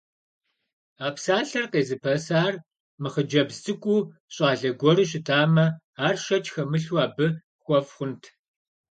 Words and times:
А 1.05 1.07
псалъэр 1.15 1.65
къезыпэсар 1.71 2.53
мыхъыджэбз 3.01 3.55
цӀыкӀуу, 3.63 4.07
щӀалэ 4.33 4.69
гуэру 4.79 5.05
щытамэ, 5.09 5.65
ар, 6.05 6.15
шэч 6.23 6.45
хэмылъу, 6.53 7.01
абы 7.05 7.27
хуэфӀ 7.63 7.91
хъунт! 7.95 8.23